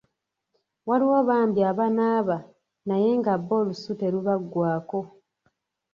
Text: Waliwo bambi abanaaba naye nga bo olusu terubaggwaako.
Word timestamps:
Waliwo 0.87 1.19
bambi 1.29 1.61
abanaaba 1.71 2.37
naye 2.87 3.09
nga 3.19 3.33
bo 3.47 3.55
olusu 3.61 3.91
terubaggwaako. 3.99 4.99